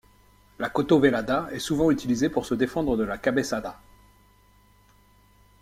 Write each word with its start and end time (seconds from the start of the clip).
La 0.57 0.67
cotovelada 0.71 1.47
est 1.51 1.59
souvent 1.59 1.91
utilisée 1.91 2.27
pour 2.31 2.47
se 2.47 2.55
défendre 2.55 2.97
de 2.97 3.03
la 3.03 3.19
cabeçada. 3.19 3.79